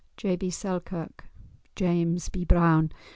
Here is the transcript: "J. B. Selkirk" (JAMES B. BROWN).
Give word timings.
"J. 0.17 0.35
B. 0.35 0.49
Selkirk" 0.49 1.25
(JAMES 1.75 2.29
B. 2.29 2.43
BROWN). 2.43 2.91